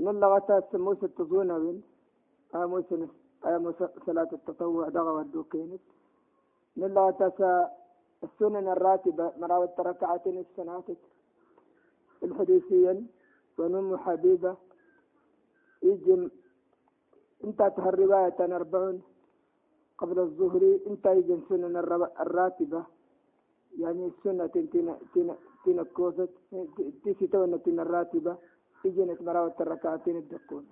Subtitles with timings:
[0.00, 1.82] نلغة موسى تظون وين؟
[2.54, 3.08] آه موسى
[3.44, 3.74] آه
[4.06, 5.80] صلاة التطوع دغا ودوكينت
[6.76, 7.22] نلغة
[8.24, 11.00] السنن الراتبة مراوة ركعتين السناتك.
[12.22, 12.94] الحديثيا
[13.58, 14.56] ونم حبيبة.
[15.82, 16.30] يجم
[17.44, 19.02] انت تهر رواية أربعون
[19.98, 21.76] قبل الظهر انت يجم سنن
[22.20, 22.82] الراتبة.
[23.78, 24.46] يعني السنة
[27.04, 28.36] تيسي تونا تنا الراتبة.
[28.84, 30.66] يجنت مراوة الركعتين الدكون.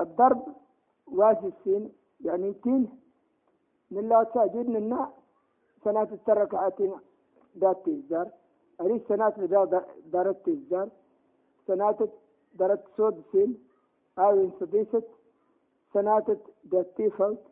[0.00, 0.42] الضرب
[1.06, 3.00] واسي السين يعني تين
[3.90, 5.12] من لا تاجد لنا
[5.84, 6.92] سنة الركعتين
[7.58, 8.30] ذات تزار.
[8.80, 9.28] أريد سنة
[10.12, 10.88] دارت تزار.
[11.66, 12.08] سنة
[12.54, 13.58] دارت صود سين
[14.18, 15.06] أو سديست.
[15.94, 17.42] سنة دات تيفلت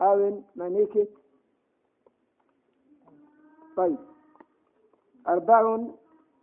[0.00, 1.12] أو مانيكت
[3.76, 3.98] طيب.
[5.28, 5.88] أربع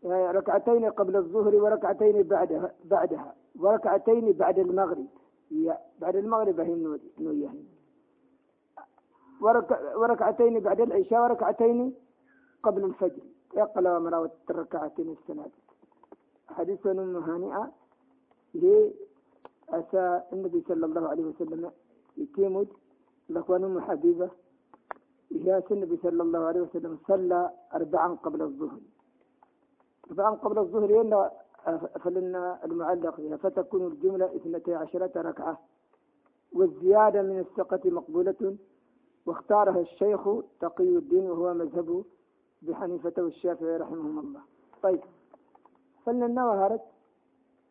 [0.05, 3.35] ركعتين قبل الظهر وركعتين بعدها بعدها.
[3.59, 5.07] وركعتين بعد المغرب.
[6.01, 7.49] بعد المغرب هي نوية.
[9.95, 11.93] وركعتين بعد العشاء وركعتين
[12.63, 13.23] قبل الفجر.
[13.55, 15.45] يقل مراوة الركعتين السنة
[16.47, 17.71] حديث أم هانئة.
[19.69, 21.71] أسى النبي صلى الله عليه وسلم
[22.17, 22.67] يكيمد.
[23.29, 24.29] لكوان أم حبيبة.
[25.31, 28.79] هي النبي صلى الله عليه وسلم صلى أربعا قبل الظهر.
[30.09, 31.31] أربعا قبل الظهر إلا
[32.03, 33.37] فلنا المعلق فيها.
[33.37, 35.59] فتكون الجملة اثنتي عشرة ركعة.
[36.53, 38.57] والزيادة من الثقة مقبولة.
[39.25, 40.21] واختارها الشيخ
[40.59, 42.05] تقي الدين وهو مذهب
[42.61, 44.41] بحنيفة والشافعي رحمهم الله.
[44.83, 45.01] طيب
[46.05, 46.81] فلنا وهرت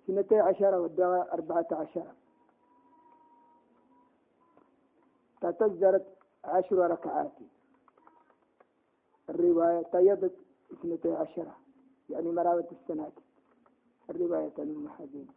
[0.05, 2.07] اثنتي عشرة والدواء أربعة عشر
[5.41, 6.07] تتزرت
[6.45, 7.33] عشر ركعات.
[9.31, 10.37] الرواية طيبت
[10.73, 11.66] اثنتي عشرة.
[12.11, 13.13] يعني مراوة السنة
[14.11, 15.29] الرواية المحاذين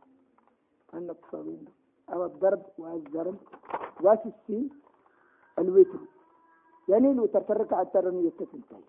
[0.94, 1.66] النطفين
[2.14, 3.38] أو الضرب والزرم.
[4.02, 4.70] واس السين.
[5.60, 6.00] الوتر.
[6.88, 8.84] يعني الوتر تركع الترمية تسنتين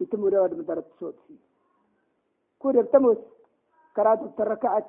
[0.00, 1.36] يتم رواد مدرة صوت فيه.
[2.58, 3.16] كور يبتمس
[3.96, 4.86] كرات التركعة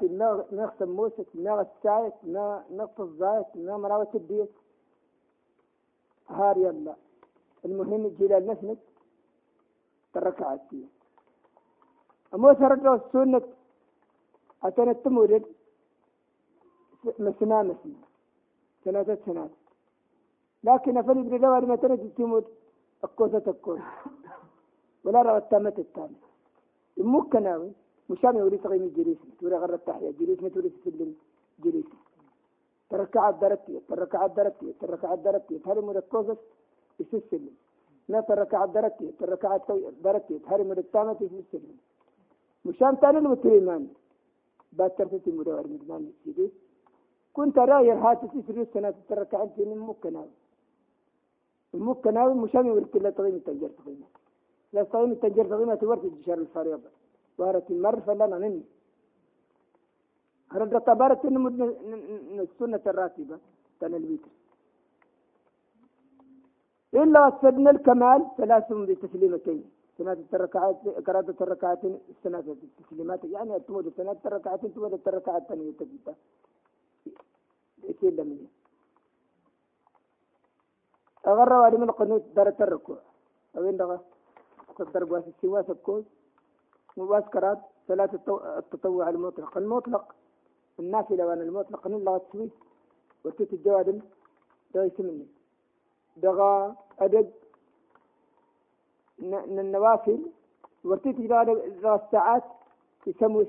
[0.51, 1.27] نغس موسك.
[1.35, 2.13] نغس سايت
[2.71, 4.51] نغس الزايت مراوة الديت
[6.29, 6.95] هار يلا.
[7.65, 8.77] المهم جلال نسنك
[10.13, 10.85] تركعت فيه
[12.33, 13.41] سرد السنة
[14.63, 15.45] أتنا التمورد
[17.19, 18.01] مسنا مسنا.
[18.83, 19.49] سنة سنة
[20.63, 22.45] لكن أفل ابن دوار ما تنجي تمود
[23.03, 23.83] الكوسة الكوسة
[25.03, 26.19] ولا رأى التامة التامة.
[26.97, 27.71] المكناوي
[28.09, 31.15] مشان يوري تغيم الجريس توري غرة التحية جريس ما توري تسلم.
[31.63, 31.85] جريس.
[32.89, 36.37] تركعت درتي تركعت درتي تركعت درتي هذه مركوزة
[36.99, 37.55] يسلم.
[38.09, 39.71] ما تركعت درتي تركعت
[40.03, 41.77] درتي هذه مرتامة يسلم.
[42.65, 43.87] مشان تاني المتريمان
[44.73, 46.51] باترتي مدور مدمان سيدي.
[47.33, 50.35] كنت راير هاتي تسري سنة تركعت من المكناوي
[51.73, 54.07] المكناوي مشان يوري لا تغيم التنجر تغيمة.
[54.73, 56.89] لا تغيم التنجر تغيمة تورث الجشار الفريضة.
[57.37, 58.63] وارت المر فلا نني
[60.51, 61.25] هرد تبارت
[62.45, 63.37] السنة الراتبة.
[63.79, 64.33] تن الوتر.
[66.93, 69.63] إلا سدنا الكمال ثلاث بتسليمتين.
[69.97, 70.75] سنة الركعات
[71.07, 71.81] قراءة الركعات
[72.23, 73.23] سنة التسليمات.
[73.23, 76.15] يعني تمود سنة الركعات تمود الركعات الثانية تجيبها
[77.83, 78.47] يصير لمن.
[81.27, 82.97] أغرى وادي من القنوت دار الركوع
[83.57, 83.99] أوين دغا
[84.75, 86.03] قدر بواس السواس الكوز
[86.97, 88.09] مباس قراءة صلاة
[88.57, 89.57] التطوع المطلق.
[89.57, 90.15] المطلق.
[90.79, 91.87] النافلة وأنا المطلق.
[91.87, 92.49] نلا تسوي
[93.25, 94.01] وتيت الجواد
[94.73, 95.27] ده يسمني
[96.17, 97.29] دغا أدق
[99.19, 100.25] النوافل.
[100.83, 101.41] ورتيت إلى
[101.95, 102.43] الساعات
[103.07, 103.43] يسموا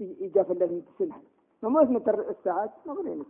[0.00, 1.20] إجافة الله تسنها
[1.62, 2.00] ما اسمه
[2.30, 3.24] الساعات ما غيرنا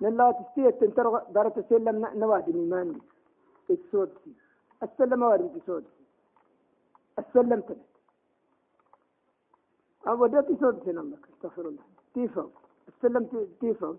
[0.00, 3.00] نلا تستية تنتر دارة تسلم نوادي ميمان
[3.70, 4.12] السود
[4.82, 5.84] السلم وارد السود
[7.18, 7.62] السلم
[10.08, 11.82] أو ده تسود سنة الله استغفر الله.
[12.14, 12.48] تيفو
[12.88, 13.24] السلم
[13.60, 13.94] تيفو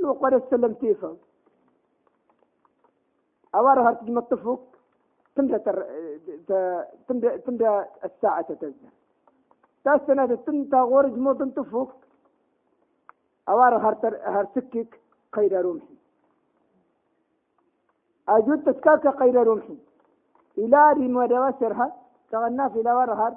[0.00, 1.14] لو قال السلم تيفو
[3.54, 4.10] أوار هرتج
[5.40, 5.76] تمدى تر...
[7.08, 8.90] تمدى تمدى الساعة تتزن
[9.84, 11.90] تاس سنة تنتا غورج مو تنتفوق
[13.48, 15.00] أوار هرتر هرسكك
[15.34, 15.96] خير رمحي
[18.28, 19.78] أجود تسكاك خير رمحي
[20.58, 21.96] إلى ريم ودوسرها
[22.30, 23.34] تغنى في لورهر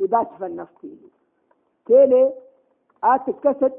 [0.00, 0.96] إبات فالنفتي
[1.86, 2.32] تيلي
[3.04, 3.72] آتكسد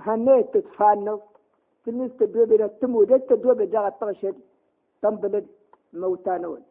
[0.00, 1.20] هنيت تتفانو.
[1.84, 3.32] تنس تدوبي تمودت
[4.00, 4.36] تغشد.
[5.02, 5.46] تنبلد
[5.92, 6.62] موتانون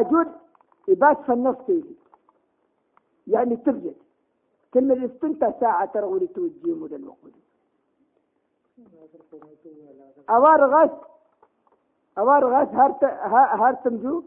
[0.00, 0.28] أجود
[0.88, 1.84] إبات فالنفتي
[3.26, 3.94] يعني تبجد.
[4.74, 7.32] كلمة استنت ساعة ترغولي توجيه مدى الوقود.
[10.30, 10.90] أوار غاس
[12.18, 13.04] أوار غاس هارت
[13.62, 14.22] هارتمجو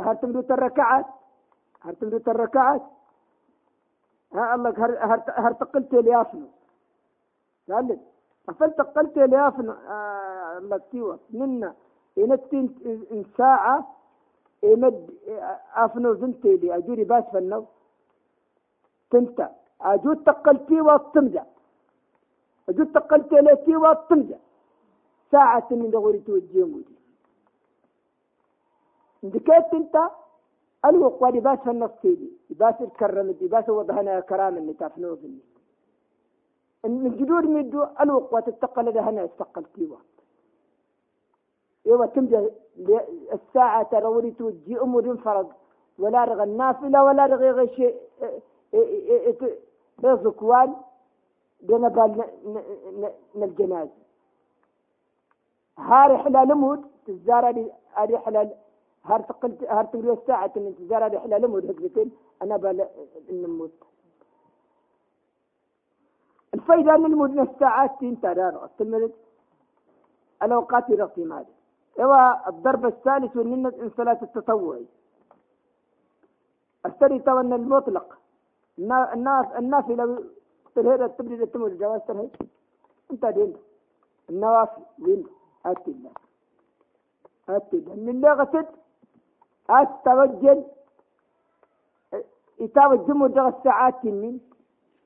[0.00, 1.06] هارتمجو تركعات
[1.82, 2.82] هارتمجو تركعات
[4.34, 6.46] ها الله هر هر تقلت اليافنو
[7.70, 7.98] قال
[8.48, 11.18] أفل تقلت اليافنو آه الله تيوه.
[11.30, 11.74] منا
[12.18, 13.94] إن ساعة
[14.64, 15.10] إمد
[15.74, 17.64] أفنو زنتي لي أجوري باس فنو.
[19.10, 19.46] تنتا.
[19.80, 21.44] أجود تقلتي واتمجا.
[22.68, 24.38] أجود تقلتي لتي واتمجا.
[25.32, 26.94] ساعة من دغوري توجيه مودي.
[29.22, 29.96] دكيت انت
[30.84, 35.38] الوق ودي باس فنص تيدي باس الكرم باس وضهنا كرام اللي تفنو فيني
[36.84, 40.13] من جدود مدو الوق وتتقل هنا استقلتي وقت
[41.86, 42.50] يوم تمجى
[43.32, 45.52] الساعة تروني توجي أمور فرض
[45.98, 47.94] ولا رغى النافلة ولا رغي غشي
[50.02, 50.74] زكوان.
[51.60, 52.24] دون بال
[53.36, 53.88] الجناز.
[55.78, 58.50] هاري حلال مود تزار هاري حلال
[59.04, 62.88] هار تقل هار تقول الساعة من تزار هاري حلال مود هكذتين أنا بال
[63.30, 63.70] النموت
[66.54, 69.12] الفايدة أن المود الساعات تنتظر تلمد
[70.42, 71.44] الأوقات رقم
[72.00, 74.80] هو الضرب الثالث من صلاة التطوع
[76.86, 78.18] الثالث أن المطلق.
[78.78, 80.24] الناس النافلة
[80.74, 82.30] تلهير تبريد التمر الجواز تلهير
[83.10, 83.56] أنت دين.
[85.66, 86.10] هات الله.
[87.48, 87.94] هات الله.
[87.94, 88.66] من اللي غسد
[89.70, 90.64] هات توجل.
[92.60, 94.38] يتوجه مدة الساعات من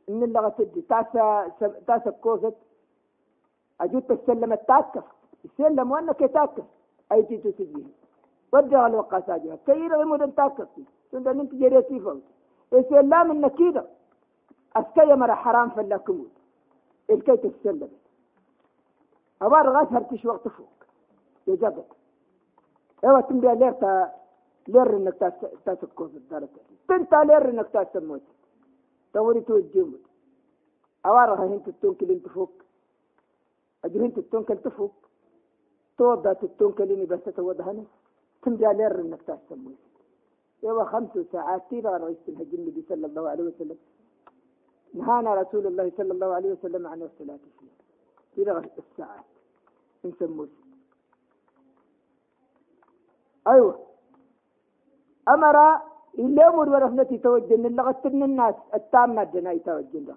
[0.09, 1.49] من اللي غسد تاسا
[1.87, 2.57] تاسا كوزت
[3.81, 5.05] أجود تسلم التاكف
[5.45, 6.21] يسلم وأنك
[7.13, 7.85] أي تيتو تجيه
[8.53, 10.69] ودع الوقت أجيه كي يرغي مدن تاكف
[11.13, 12.23] تندى انت جريتي فوت
[12.73, 13.87] إسلام النكيدة
[14.77, 16.27] أسكي مرة حرام فلاكم
[17.11, 17.89] إلكي تتسلم.
[19.43, 20.69] أبار غاس هرتش وقت فوق.
[21.47, 21.87] يجبت
[23.05, 24.13] أيوه تنبيا لير تا
[24.69, 25.15] لير إنك
[25.65, 26.49] تاسكو في الدارة
[26.89, 28.23] تنتا لير إنك تاسموت
[29.13, 30.01] توري تو الجمد
[31.07, 32.53] أوارها هنت التونكل انت فوق.
[33.85, 35.08] أجر هنت التونكل تفوق
[35.98, 37.84] توضى التونكل اني بس تودهني
[38.42, 39.80] تنبيا لير انك تاسموت
[40.64, 43.78] يوا خمس ساعات تيرا رئيس الحج النبي صلى الله عليه وسلم
[44.94, 47.78] نهانا رسول الله صلى الله عليه وسلم عن الصلاة فيها
[48.36, 49.26] تيرا الساعات
[50.06, 50.48] نسموه
[53.48, 53.80] أيوة
[55.30, 55.58] أمر
[56.20, 60.16] إلا أمر ورفنتي توجن اللغة من الناس التامة جنا يتوجن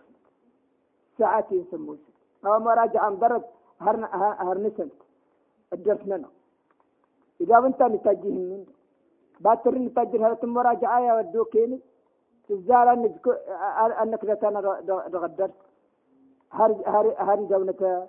[1.18, 1.98] ساعات يسموه
[2.46, 3.42] أو مراجعة مدرس
[3.80, 4.04] هرن
[4.48, 4.88] هرنسن
[5.73, 5.99] الدرس
[7.41, 8.65] إذا أنت نتاجيهم منه.
[9.39, 11.79] باتر نتاجر هذا المراجعة يا ودو كيني
[12.47, 13.27] تزال أنك
[14.01, 14.59] أنك لتانا
[15.15, 15.59] رغدرت.
[16.51, 18.07] هاري هاري هاري دونة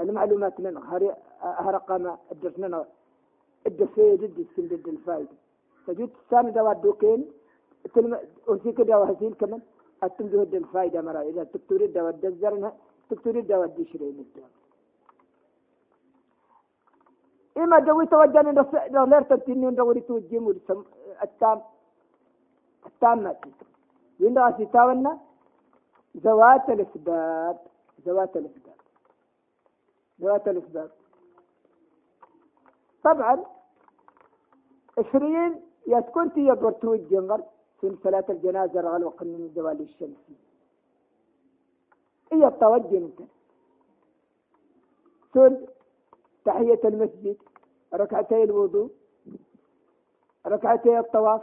[0.00, 2.84] المعلومات من هاري هرقام الدرسنا
[3.66, 5.36] الدفيد الدسين ضد الفايدة
[5.86, 7.20] فجيت الثاني دوا دوكين
[7.94, 9.60] تلم وسيك دوا هزيل كمان.
[10.02, 12.72] أتم جهد الفايدة مرة إذا تكتوري دوا الدزرنا
[13.10, 14.48] تكتوري دوا الدشرين الدوا.
[17.56, 18.50] إما دوي توجهنا
[18.90, 20.84] نغلر تنتيني ندوري توجيه مرسم
[21.22, 21.62] التام
[22.86, 23.52] التام ماتي
[24.20, 25.18] وين راسي تاونا؟
[26.16, 27.58] ذوات الأسباب
[28.06, 28.76] ذوات الأسباب
[30.20, 30.90] ذوات الأسباب
[33.04, 33.44] طبعا
[34.98, 37.42] عشرين يا تكون يا برتو الجنغر
[37.80, 40.36] في صلاة الجنازة رغل وقن من الدوالي الشمسي.
[42.32, 43.20] هي التوجه أنت.
[45.34, 45.66] سل
[46.46, 47.36] تحية المسجد
[47.94, 48.90] ركعتي الوضوء
[50.46, 51.42] ركعتي الطواف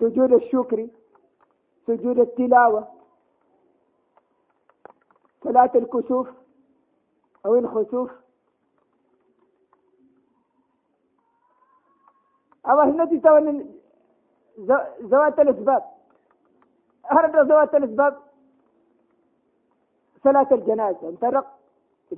[0.00, 0.88] سجود الشكر
[1.86, 2.88] سجود التلاوة
[5.44, 6.28] صلاة الكسوف
[7.46, 8.10] أو الخسوف.
[12.66, 13.18] أو هنتي
[15.02, 15.82] ذوات الأسباب؟
[17.04, 18.25] هذا ذوات الأسباب؟
[20.26, 21.08] صلاة الجنازة.
[21.08, 21.46] انطرق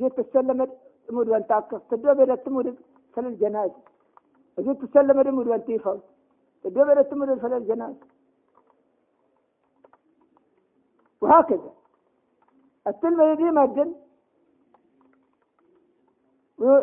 [0.01, 0.59] جيت تسلم
[1.09, 2.67] تمود وانت تاكف تدو بيدا تمود
[3.13, 3.81] فل الجنازة.
[4.65, 6.05] جيت تسلم تمود وانت يفوت
[6.63, 8.05] تدو بيدا تمود فل الجنازة.
[11.21, 11.71] وهكذا.
[12.87, 13.91] التلمة دي مجن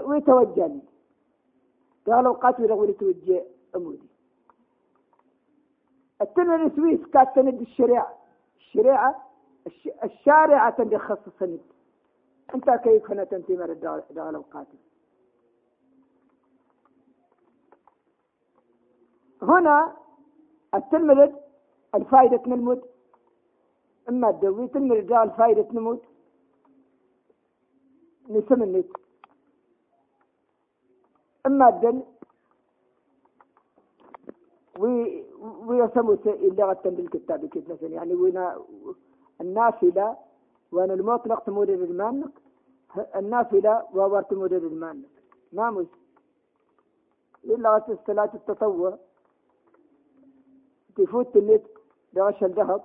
[0.08, 0.82] ويتوجهني
[2.08, 3.44] قالوا قاتل رغولي توجه
[3.76, 4.10] أمودي
[6.22, 7.00] التلمة سويس
[7.36, 8.14] تند الشريعة.
[8.58, 9.10] الشريعة
[10.04, 11.60] الشارعة اللي خصصني
[12.56, 14.78] أنت كيف هنا تنتمر الدولة القاتل؟
[19.42, 19.98] هنا
[20.76, 21.32] التلمذ
[21.96, 22.42] الفائدة
[24.10, 26.04] إما الدوي تلمذ جاء الفائدة نموت
[28.30, 28.88] نسم النت.
[31.46, 32.04] إما الدل
[35.68, 37.90] ويسموا اللغة بالكتاب مثلا.
[37.90, 38.38] يعني وين
[39.42, 40.18] النافلة
[40.72, 42.32] وأنا المطلق تمودد المانك
[43.16, 45.10] النافلة وورت مودد المانك
[45.54, 45.88] ما مش
[47.46, 48.98] إلا الصلاة التطوع.
[50.96, 51.66] تفوت النت
[52.14, 52.82] بغش الذهب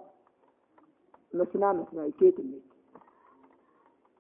[1.35, 2.63] مسنا مسنا كيت النت.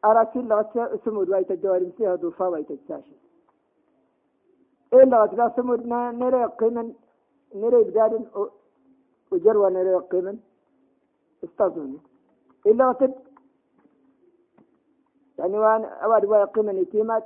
[0.04, 3.16] أراسل لغة سمود وايت الجوار مسيها دوفا وايت الساشة.
[4.92, 6.92] إلا غتلا سمود نرى قيما
[7.54, 8.28] نرى بداد
[9.30, 10.38] وجروة نرى قيما
[11.44, 11.99] استظني
[12.67, 13.14] إلا غتب
[15.38, 17.25] يعني وان أواد واي قيما يتيمات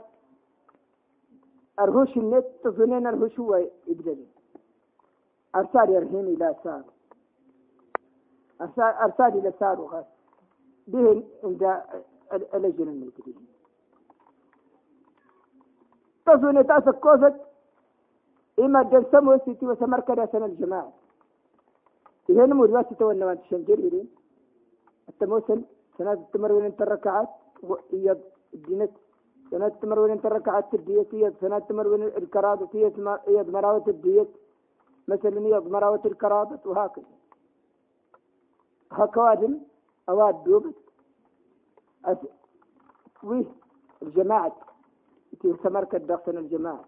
[1.81, 4.17] أرهوش النت تظنين أرهوش هو يبدأ.
[5.55, 6.85] أرسال يرهين إلى سار.
[8.79, 10.05] أرسال إلى سار وغاس
[10.87, 11.83] به عند
[12.33, 13.35] الأجل الملكين
[16.26, 17.41] تظن تأسك كوزت.
[18.59, 20.93] إما الجلسم وسيتي وسمر كذا سنة الجماعة.
[22.31, 24.09] إذا الواسطة والنوان تشنجر إلين
[25.08, 25.64] التموسل
[25.99, 27.28] سنة التمر وين انت الركعات
[27.62, 28.20] وإياد
[28.54, 28.90] الدينت
[29.50, 32.68] سنة التمر وين انت الركعات الديت إياد سنة التمر وين الكرادة
[33.28, 34.28] إياد مراوة الديت
[35.08, 37.04] مثلا إياد مراوة الكرادة وهكذا.
[38.92, 39.58] هكوادم
[40.08, 40.75] أواد دوبت.
[43.23, 43.44] ويه
[44.02, 44.56] الجماعة.
[45.40, 46.84] في سمرك الدخسن الجماعة.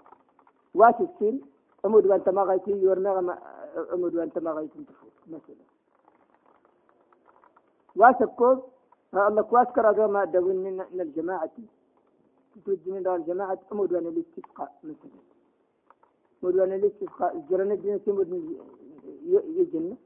[0.75, 1.41] وات السن
[1.85, 3.39] أمود وأنت ما غيتي يورنا
[3.93, 5.76] أمود وأنت ما تفوت مثلا.
[7.97, 8.59] واسكوز
[9.15, 10.57] الله كواسكر هذا ما دوين
[10.93, 11.51] من الجماعة.
[12.55, 15.21] تتوجه من الجماعة أمود وأنا الاستسقاء مثلا.
[16.43, 18.29] أمود وأنا الاستسقاء الجرن الدين سمود
[19.59, 19.97] يجن.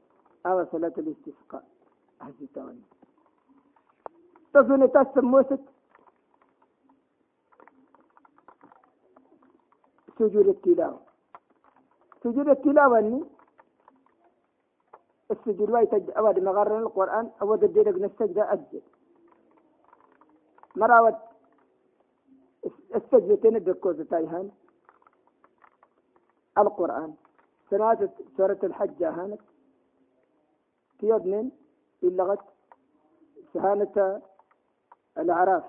[0.47, 1.65] أو صلاة الاستسقاء.
[2.23, 2.83] أحسن توني
[4.55, 5.63] تظن تسموست
[10.19, 11.01] سجود التلاوة.
[12.23, 13.27] سجود التلاوة
[15.31, 18.83] السجود واي تج أود مغرن القرآن أود الديرك نستجد أجل
[20.77, 21.17] مراوت
[22.95, 24.51] السجدتين الدكوزة تايهان؟
[26.59, 27.15] القرآن.
[27.71, 29.41] سنة سورة الحج هانت.
[30.99, 31.51] في يدن
[32.03, 32.45] اللغة
[33.55, 34.23] سهانة
[35.19, 35.65] الأعراف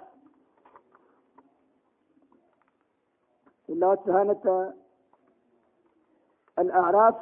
[3.70, 4.74] اللغة سهانة
[6.60, 7.16] الأعراف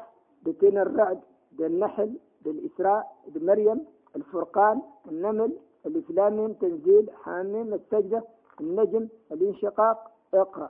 [0.43, 2.19] بين الرعد بالنحل.
[2.41, 3.79] بالإسراء بمريم
[4.15, 4.81] الفرقان
[5.11, 5.51] النمل
[5.85, 8.23] الإسلام تنزيل حاميم السجدة
[8.61, 9.97] النجم الانشقاق.
[10.33, 10.69] اقرأ.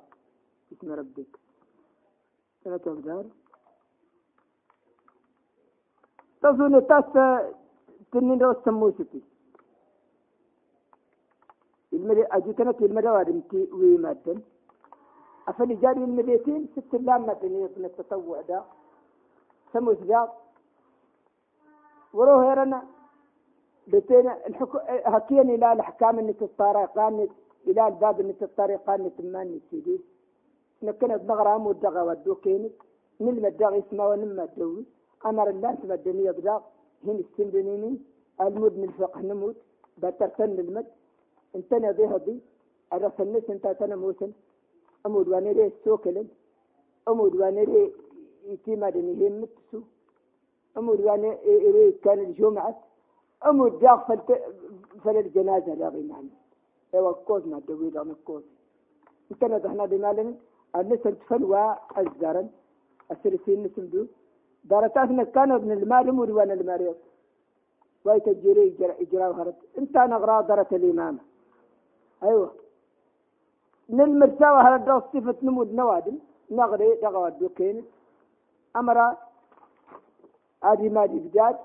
[0.71, 1.31] باسم ربك.
[2.63, 3.25] سنة أبدار
[6.41, 7.25] تظن تاسا
[8.11, 9.21] تنين رو سموستي
[11.93, 14.39] المدى أجيتنا المدى وادمتي ويمادن
[15.47, 18.63] أفني جاري المديتين ست لامة من التطوع دا.
[19.73, 20.21] سموس دا
[22.13, 22.83] وروه يرنا
[23.87, 27.27] بتين الحكو هكين إلى الأحكام اللي تطارقان
[27.67, 30.01] إلى الباب اللي تطارقان تماني سيدي.
[30.83, 32.71] نكنا نغرى مدغى ودو كيني
[33.21, 34.85] نلم الدغ اسمه ونما الدوي
[35.25, 36.61] أمر الله تبدني يبدأ
[37.03, 37.99] هين السندنيني
[38.41, 39.55] المد من الفقه نموت.
[39.97, 40.87] بترتن المد.
[41.55, 42.39] انتنا بها دي
[42.93, 44.31] الرسل انت تنموسن
[45.05, 46.27] أمود وانيري سوكلن.
[47.07, 47.93] أمود وانيري
[48.45, 49.81] يتيما دني متسو.
[50.77, 52.79] أمود وانيري كان الجمعة
[53.45, 54.29] أمود جاق فلت
[55.03, 56.29] فل الجنازة لا غير معنى.
[56.93, 58.43] ايوا كوز ما دوي دام كوز
[59.31, 60.29] انتنا دهنا بمالن
[60.75, 62.49] النسل تفلوا الزرن
[63.11, 64.05] السرسين نسم دو
[64.63, 66.95] دارتاتنا كان ابن المال أمود وأنا المريض
[68.05, 71.17] وايت الجري إجراء هرت إنت نغرا درة الإمام.
[72.23, 72.51] أيوه.
[73.89, 76.17] للمرساوة هذا الدرس صفة نمود نوادم.
[76.51, 77.85] نغري دغوات دوكين
[78.75, 78.97] أمر
[80.63, 81.57] آدي مادي بجاد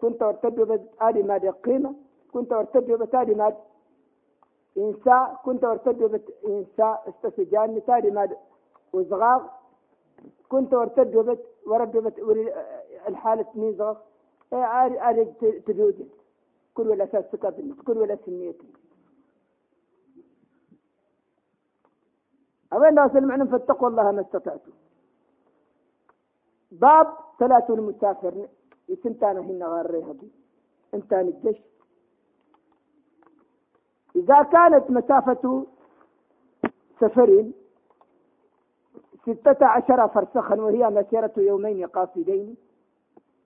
[0.00, 1.94] كنت ارتدوا بس آدي مادي قيمة
[2.32, 3.56] كنت ارتدوا بس آدي ماد
[4.78, 8.36] إنساء كنت ارتدوا بس إنساء استسجان تادي ماد
[8.92, 9.42] وزغاغ
[10.48, 10.74] كنت
[11.66, 12.14] وردوا بس
[13.08, 13.96] الحالة ميزغ
[14.52, 15.24] عادي عادي
[15.66, 16.06] تدودي
[16.74, 18.66] كل ولا سكابل كل ولا سميتي
[22.72, 24.72] أوين لا سلم فاتقوا الله ما استطعتم.
[26.70, 28.48] باب ثلاث المسافر.
[28.88, 30.30] يسنتانا هنا غاريها بي
[30.94, 31.56] انتان الجيش
[34.16, 35.66] إذا كانت مسافة
[37.00, 37.50] سفر
[39.22, 42.56] ستة عشر فرسخا وهي مسيرة يومين قاصدين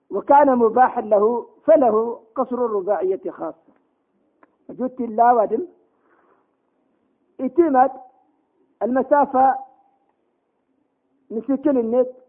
[0.09, 3.73] وكان مباحا له فله قصر الرباعية خاصة.
[4.69, 5.67] جدت الله ودم
[7.39, 7.91] اتمت
[8.83, 9.59] المسافة
[11.31, 12.22] نسكن النت.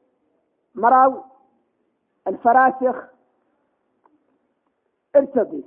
[0.74, 1.22] مراو
[2.26, 3.04] الفراسخ
[5.16, 5.64] ارتضي.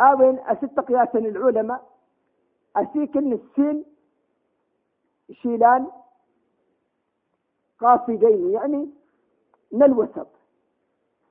[0.00, 1.90] أوين أست قياسا العلماء
[2.76, 3.84] أسيكن السين
[5.32, 5.86] شيلان
[7.80, 8.90] قاصدين يعني
[9.72, 10.26] من الوسط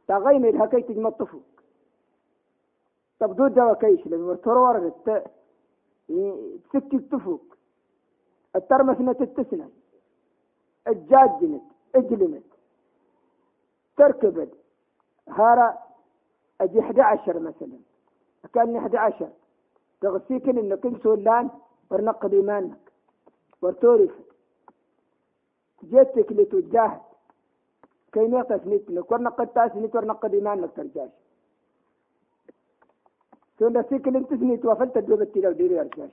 [0.07, 1.43] تغيم الهكي تجمع الطفوق
[3.19, 4.89] تبدو دوا كيش لأن ورترور
[6.73, 7.55] تسكي الطفوق
[8.55, 9.69] الترمسنة التسنة
[10.87, 11.63] الجاجنت
[11.95, 12.43] اجلمت
[13.97, 14.53] تركبت
[15.29, 15.77] هارا
[16.61, 17.79] أجي 11 مثلا.
[18.53, 19.29] كان 11
[20.01, 21.49] تغسيكن إنك انت سولان
[21.89, 22.77] ورنقض ايمانك
[23.61, 24.11] ورتورف
[25.83, 27.01] جيتك لتجاهد
[28.13, 29.11] كي نقص نتنك.
[29.11, 31.11] ورنقض تاس نت ورنقض ايمانك ترجاش.
[33.59, 36.11] سولا سيكل انت سنيت وفلت دوبتي لو ديري أرجاش.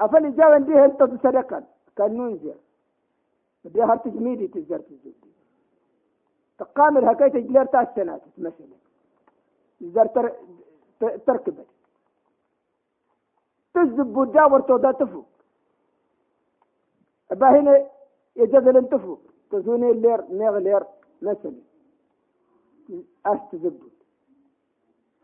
[0.00, 1.64] أفل جاوان دي هل تصدقا
[1.96, 2.54] كان ننزل
[3.64, 5.12] بدي هل تجميدي تزر تزر
[6.58, 8.76] تقامل هكاية جلير تاع السنة مثلا
[9.80, 10.32] زر تر...
[11.26, 11.66] تركبت.
[13.74, 15.26] تزب وتجاور تودا تفوق.
[17.30, 17.86] أبا هنا
[18.36, 19.20] يجدل تفوق.
[19.50, 20.84] تزوني اللير ميغ لير
[21.22, 21.54] مثلا
[23.26, 23.90] أستزبط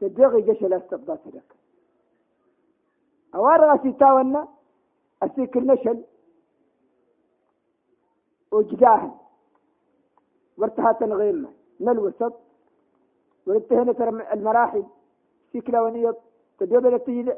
[0.01, 1.57] تدغي جيش الاستبضاء لك
[3.35, 4.49] أوار غاسي تاونا
[5.23, 6.05] أسيك النشل
[8.53, 9.15] وجداهن
[10.59, 12.35] وارتهات غيمة من الوسط
[13.47, 14.85] وانتهينا المراحل.
[15.53, 16.17] سيكلا ونيض
[16.59, 17.33] تدوب تجي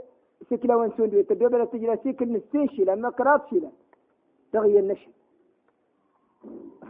[0.49, 3.70] سيكلا ونسون تدوب تجي سيكل نستين شيلا ما كرات شيلا.
[4.52, 5.11] تغيي النشل.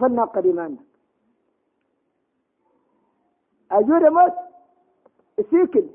[0.00, 0.76] فلنا قديمان
[3.70, 4.34] أجور موت.
[5.50, 5.86] سيكل.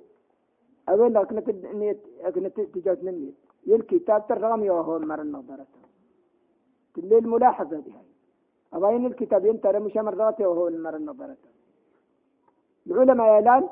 [0.90, 2.02] أقول لك كنت نيت
[2.36, 5.68] كنت تجاوز نميت يلكتاب ترغم وهو مر النظرة
[6.98, 8.02] الليل ملاحظة بها.
[8.74, 11.38] أبين الكتاب ينترى مش أمر ذاته وهو المر النظرة
[12.88, 13.70] العلماء يلان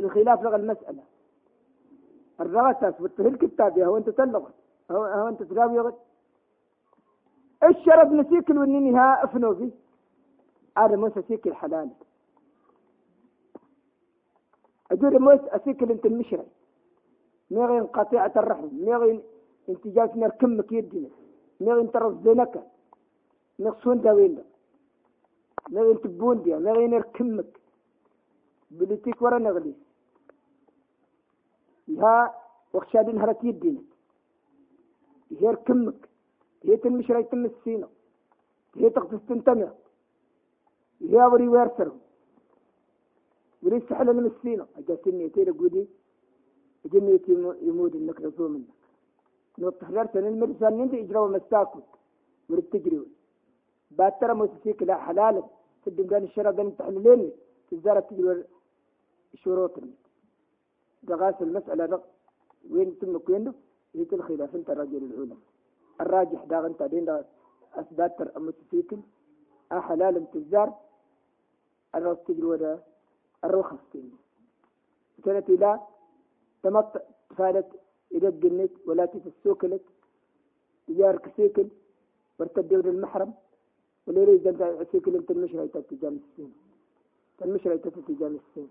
[0.00, 1.02] الخلاف لغى المسألة.
[2.72, 4.54] تثبت في الكتاب هو أنت تلغت.
[4.90, 5.94] هو, أنت تقاوي غد
[7.64, 9.70] الشرب نسيكل ونينها أفنو في
[10.78, 11.90] هذا موسى سيكل حلال.
[14.92, 16.46] أجور موسى أسيكل أنت المشري.
[17.50, 18.68] ميغين قطيعة الرحم.
[18.72, 19.22] ميغين
[19.68, 21.08] انت جالس نركمك يدنا
[21.60, 22.54] ميغين ترزنك
[23.60, 24.38] نقصون داوين
[25.70, 27.50] ميغين تبون ديا ميغين نركمك
[28.70, 29.74] بلتيك ورا نغلي
[31.88, 32.34] يها
[32.72, 33.82] وخشادين هرت يدنا
[35.40, 36.08] هي ركمك
[36.64, 37.88] هي تنمشري تمسينا
[38.76, 39.72] هي تقدس تنتمع
[41.00, 41.92] هي وري ويرسر
[43.62, 45.86] وري سحل المسينا أجاتني تيرا قودي.
[46.92, 47.28] جنيت
[47.62, 48.81] يمود انك رسول منك
[49.58, 51.80] لو تحررت ان المرسال ننت اجروا مستاكو
[52.50, 53.00] ورد تجري.
[53.90, 55.42] باترى موسيقى لا حلال.
[55.84, 57.32] في الدنقان الشرع بين تحللين.
[57.70, 58.44] تزارة تجري
[59.34, 59.74] شروط
[61.02, 62.04] دغاس المسألة دق.
[62.70, 63.52] وين تم كوينو؟
[63.94, 65.38] هي الخلاف انت الرجل العلماء
[66.00, 67.24] الراجح داغ انت دين دا
[67.74, 68.98] اثبات الموسيقى
[69.72, 70.68] حلال تزار
[71.94, 72.78] الرخص تجري ولا
[73.44, 74.12] الرخص تجري
[75.24, 75.80] كانت لا
[76.62, 76.92] تمط
[77.36, 77.68] فالت
[78.12, 79.80] يدقنك ولا تفسوكلك
[80.86, 81.68] تجارك سيكل
[82.38, 83.34] وارتدوا للمحرم
[84.06, 86.52] ولا يريد أن سيكل أنت المشرع تتجام السين.
[87.42, 88.68] المشرع تتجام السين.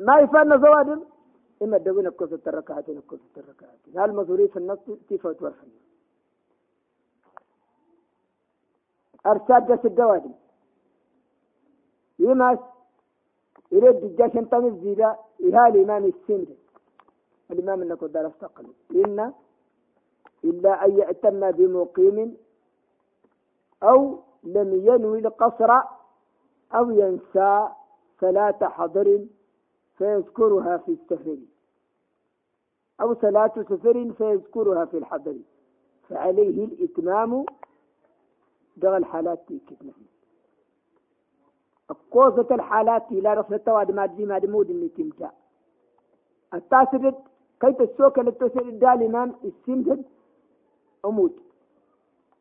[0.00, 1.04] ما يفعلنا زوادم
[1.62, 5.68] إما تدوين الكوسة الركعتين الكوسة الركعتين هل مظهوري في النص؟ تيفوت ورفن
[9.26, 10.32] أرساد جس الدوادم
[12.18, 12.58] يمس
[13.72, 16.56] يريد الجاش ينطمس زيدا إلى الإمام السند
[17.50, 19.32] الإمام أنك درس تقلب إن
[20.44, 22.36] إلا أن يأتم بمقيم
[23.82, 25.70] أو لم ينوي القصر
[26.74, 27.68] أو ينسى
[28.20, 29.26] صلاة حضر
[29.98, 31.36] فيذكرها في السفر.
[33.00, 35.36] أو صلاة سفر فيذكرها في الحضر.
[36.08, 37.44] فعليه الإتمام
[38.76, 39.92] دغ الحالات كتنه
[42.10, 45.30] قوزة الحالات لا التواد ما دي دمود اللي تمتا
[46.54, 47.14] التاسد
[47.60, 50.04] كيف السوك اللي تسد الإمام السمد
[51.04, 51.32] أمود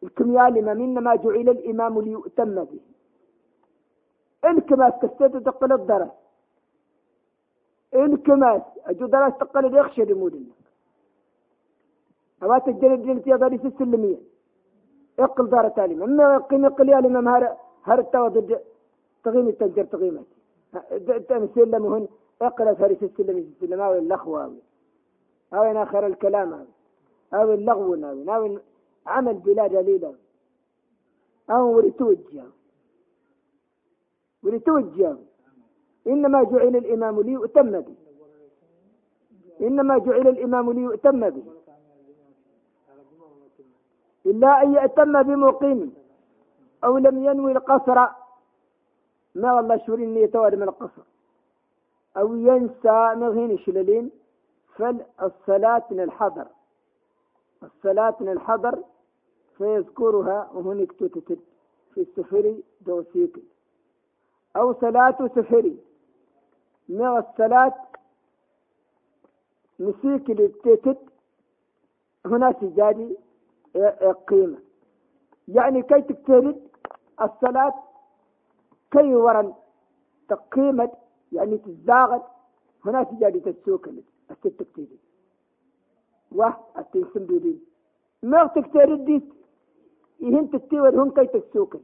[0.04, 2.80] الكمياء الإمام إنما جعل الإمام ليؤتم به
[4.46, 6.10] الكماس كستيت تقل الدرس
[7.94, 10.46] الكماس أجو درس تقل يخشى لمود
[12.44, 14.18] أوات الجلد جلد يا ضريس السلمية
[15.20, 18.60] أقل دار تالي مما يقيم يقل يا الإمام هر هر التوضد
[19.24, 20.24] تغيم التنجر تغيمة
[21.30, 22.08] تمثيل مهن
[22.42, 24.56] أقل فارس السلم السلم أو اللخوة
[25.54, 26.66] أو آخر الكلام
[27.34, 28.60] أو اللغو أو
[29.08, 30.14] عمل بلا دليل
[31.50, 32.44] أو ولتوجه
[34.44, 35.18] ولتوجه
[36.08, 37.96] إنما جعل الإمام ليؤتم به.
[39.62, 41.44] إنما جعل الإمام ليؤتم به.
[44.26, 45.94] إلا أن يأتم بمقيم
[46.84, 48.08] أو لم ينوي القصر
[49.38, 51.02] ما والله شوري النية من القصر.
[52.18, 54.12] أو ينسى مغين شللين
[54.76, 56.48] فالصلاة من الحضر.
[57.64, 58.84] الصلاة من الحضر
[59.58, 61.40] فيذكرها وهناك تتتد
[61.94, 63.36] في السفري دوسيك.
[64.56, 65.78] أو صلاة سفري
[66.90, 67.74] من الصلاة؟
[69.80, 70.98] نسيك للتتت
[72.26, 73.18] هنا سجادي
[74.28, 74.58] قيمة
[75.48, 76.68] يعني كي تكترد
[77.22, 77.74] الصلاة
[78.98, 79.54] كي ورن
[80.30, 80.92] تقيمة
[81.32, 82.24] يعني تزاغت
[82.86, 83.90] هنا سجادي تسوك
[84.46, 84.98] التكتيري
[86.32, 87.60] واه التنسم بيدين
[88.24, 89.22] ما تكترد دي
[90.20, 91.78] يهن تتيور هن كي تسوك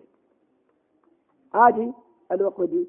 [1.54, 1.93] هذه
[2.32, 2.88] الوقت دي.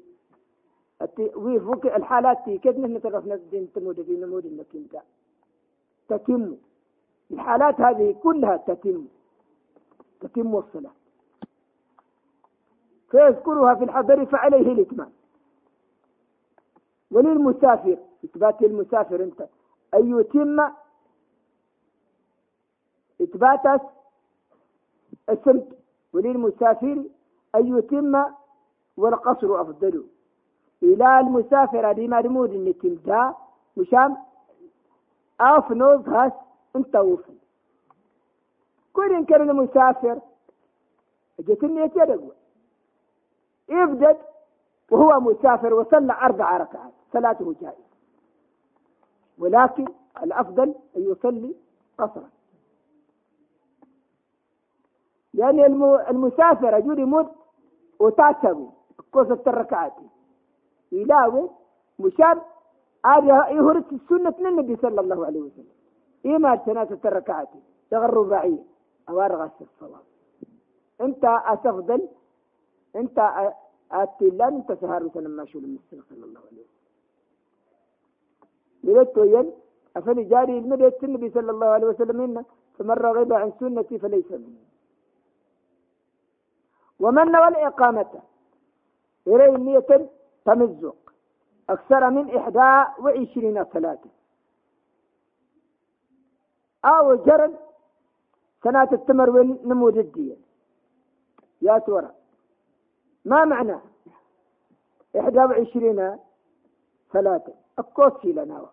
[1.35, 4.87] ويفوك الحالات دي كيف نحن تعرفنا الدين تمود في نمود المكين
[6.09, 6.55] تتم.
[7.31, 9.05] الحالات هذه كلها تتم.
[10.21, 10.91] تتم الصلاة.
[13.11, 15.11] فيذكرها في الحضر فعليه الإتمام
[17.11, 19.45] وللمسافر إثبات المسافر أنت.
[19.93, 20.59] أن يتم
[23.21, 23.81] إثبات
[25.29, 25.67] السمت.
[26.13, 27.03] وللمسافر
[27.55, 28.23] أن يتم
[28.97, 30.05] والقصر أفضل.
[30.83, 33.35] إلى المسافر دي مرمود إن تلتا
[33.77, 34.17] مشام
[35.41, 36.31] أفنوز هاس
[36.75, 37.33] أنت وفن
[38.93, 40.19] كل إن كان المسافر
[41.39, 42.31] جت النية يدقوا
[43.69, 44.17] يبدأ
[44.91, 47.85] وهو مسافر وصلى أربع ركعات صلاته جائزة.
[49.37, 49.87] ولكن
[50.23, 51.55] الأفضل أن يصلي
[51.97, 52.29] قصرا.
[55.33, 55.65] يعني
[56.09, 57.31] المسافر يجول يموت
[57.99, 58.69] وتعتبوا
[59.13, 59.93] قصة الركعات.
[60.91, 61.49] يلاوي
[61.99, 62.41] مشان
[63.51, 65.75] يهرس السنة من النبي صلى الله عليه وسلم.
[66.25, 67.49] إيما ثلاثة الركعات
[67.91, 68.63] تغر رباعية
[69.09, 70.01] أو أرغس الصلاة.
[71.01, 72.07] أنت أتفضل
[72.95, 73.17] أنت
[73.91, 76.83] أتلا أنت سهر مثلا ما شو المسلم صلى الله عليه وسلم.
[78.83, 79.47] لذلك وين
[79.97, 82.45] أفني جاري المدى النبي صلى الله عليه وسلم إن
[82.77, 84.65] فمن رغب عن سنتي فليس مني.
[86.99, 88.11] ومن نوى الإقامة
[89.27, 90.09] إليه نية
[90.45, 90.99] تمزق
[91.69, 92.71] أكثر من إحدى
[93.03, 94.03] وعشرين صلاة
[96.85, 97.53] أو جرد
[98.63, 100.37] سنة التمر والنموذج الدين
[101.61, 102.11] يا تورا.
[103.25, 103.79] ما معنى؟
[105.19, 106.17] إحدى وعشرين
[107.13, 107.53] ثلاثة.
[107.79, 108.69] الكوسي لنا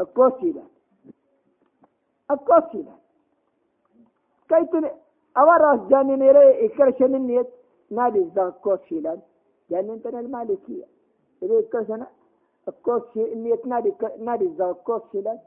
[0.00, 0.66] الكوسي لنا
[2.30, 2.96] الكوسي لنا
[4.48, 4.92] كيف
[5.36, 7.48] أورا جاني نيري إكرشن النيت
[7.90, 9.20] نادي الكوسي لنا
[9.70, 10.84] جاني إنتنا المالكية.
[11.42, 12.06] إذا إكرشن
[12.68, 15.40] الكوسي النيت نادي نادي الكوسي لنا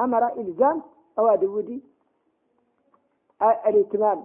[0.00, 0.82] أمر إلزام
[1.18, 1.82] أوادي ودي
[3.42, 4.24] الاتمام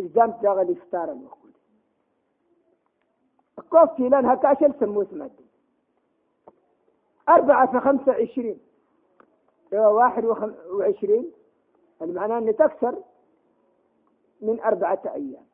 [0.00, 1.50] الزام تلاغى الافطار المأخوذ
[3.58, 5.44] الكوف لأن هكاشل سموه مادي
[7.28, 8.60] أربعة في خمسة عشرين
[9.72, 10.24] واحد
[10.70, 11.32] وعشرين.
[12.02, 13.02] المعنى أن تكسر
[14.40, 15.46] من أربعة أيام.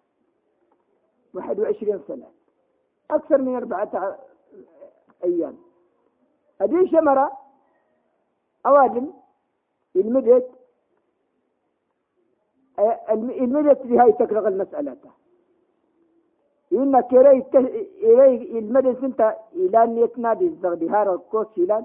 [1.35, 2.27] واحد وعشرين سنة.
[3.11, 4.18] أكثر من أربعة
[5.25, 5.59] أيام.
[6.61, 7.33] هذه شمرة
[8.66, 9.12] أوادم
[9.96, 10.51] المدت
[13.83, 14.97] في هاي تكرغ المسألة.
[16.73, 17.45] إن كري
[18.03, 21.85] إلي المدت انت إلى نيتنا دي الزغدي هارا الكوس إلى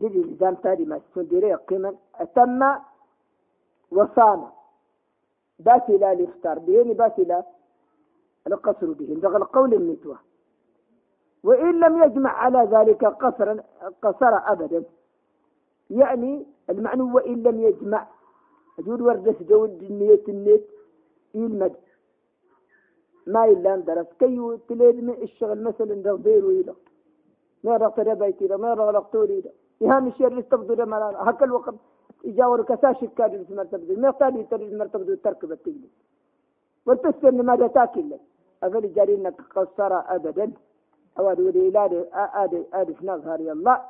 [0.00, 1.94] دي الزام تاري ما سندري قيمة.
[2.14, 2.60] أتم
[3.90, 4.44] وصام
[5.58, 7.44] باس إلى الإفطار بيني باس إلى
[8.46, 9.14] القصر به.
[9.22, 10.18] دغ القول النتوة
[11.44, 13.56] وإن لم يجمع على ذلك قصرا
[14.02, 14.84] قصر أبدا.
[15.90, 18.06] يعني المعنى وإن لم يجمع
[18.78, 20.66] أجود وردة جود النية النيت
[21.34, 21.74] يلمد
[23.26, 24.06] ما إلا درس.
[24.20, 26.74] كي تليد من الشغل مثلا دغبير ويلا
[27.64, 29.42] ما رغت ربيتي ما رغلق توري
[29.82, 30.96] إهام الشيء استبدو ما
[31.28, 31.74] هكا الوقت
[32.24, 35.88] يجاور كساش كاد في مرتبة ما قال يتري مرتبة التركب التجلي
[36.86, 38.10] والتسلم ماذا تاكل؟
[38.62, 40.52] أفل جاري إنك قصر أبدا.
[41.18, 43.82] أو أدوري إلى آدي آدي في نظهر الله.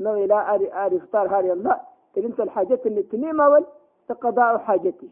[0.00, 1.80] ما إلى آدي آدي فطار هاري الله.
[2.16, 3.64] إذا أنت الحاجات اللي تنيم أول
[4.12, 5.08] قضاء حاجته.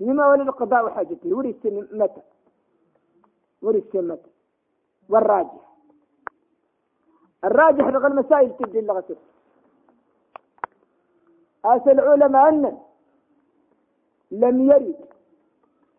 [0.00, 1.36] لما ولد قضاء حاجته.
[1.36, 2.22] ورث متى؟
[3.62, 4.30] ورث متى؟
[5.08, 5.64] والراجح.
[7.44, 9.16] الراجح رغم المسائل تبدي اللغة
[11.64, 12.78] أسأل العلماء أن
[14.30, 14.96] لم يرد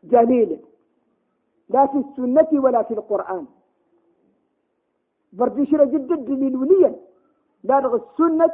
[0.04, 0.60] دليل
[1.70, 3.46] لا في السنة ولا في القرآن.
[5.34, 6.96] بردشرة جدا دليل وليا.
[7.64, 8.54] لا السنة.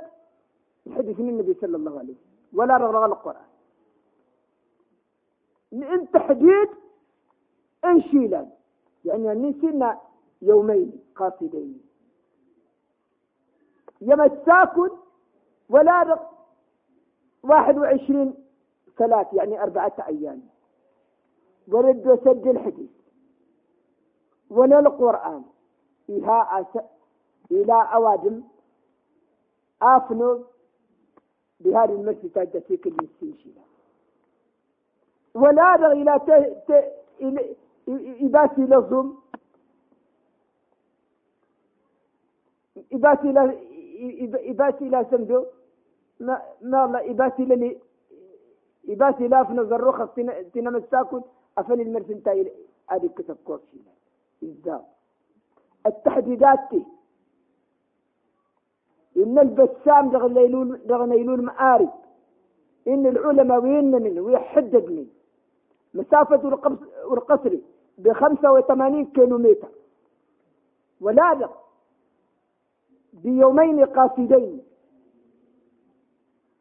[0.87, 2.30] الحديث من النبي صلى الله عليه وسلم.
[2.53, 3.51] ولا رغم القرآن.
[5.71, 6.69] من تحديد
[7.85, 8.47] أنشيلا.
[9.05, 9.99] يعني نسينا
[10.41, 11.81] يومين قاصدين.
[14.01, 14.89] يمساكن
[15.69, 16.27] ولا رغم
[17.43, 18.33] واحد وعشرين
[18.97, 20.41] ثلاث يعني أربعة أيام.
[21.67, 22.89] ورد وسد الحديث.
[24.49, 25.43] ولا القرآن.
[26.09, 26.65] إيها.
[27.51, 28.43] إلى أوادم.
[29.81, 30.45] آفنو
[31.63, 33.61] بهذه المسجد في كل مستنشلة
[35.33, 35.91] ولا رغ
[37.21, 37.55] إلى.
[38.21, 39.13] إباسي لظم
[42.93, 43.55] إباسي لا
[44.51, 45.45] إباسي لا سمدو
[46.19, 47.77] ما ما الله إباسي لني
[48.89, 50.15] إباسي لا في نظر رخص
[50.53, 51.21] تنام الساكن.
[51.57, 52.51] أفن المرسن تايل
[52.89, 53.77] هذه كتب كورشي
[54.43, 54.79] إزاي
[55.85, 56.69] التحديدات
[59.23, 60.09] إن البسام
[60.85, 61.89] دغ نيلون مآرب.
[62.87, 65.07] إن العلماء وين من ويحددني
[65.93, 66.49] مسافة
[67.13, 67.57] القصر
[67.97, 69.69] بخمسة وثمانين كيلو متر
[71.01, 71.49] ولا
[73.13, 74.61] بيومين قاصدين.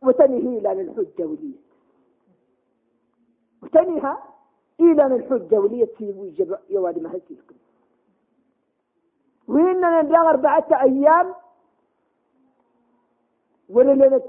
[0.02, 1.60] وتنهي إلى الحجة ولية
[3.62, 4.16] وتنهى
[4.80, 6.32] إلى الحجة ولية في
[6.70, 7.20] يواد ما
[9.48, 11.34] وإننا ندغ أربعة أيام
[13.70, 14.20] ولنا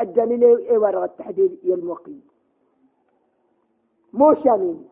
[0.00, 2.22] الدليل إيوار التحديد المقيم.
[4.12, 4.88] مو شامين.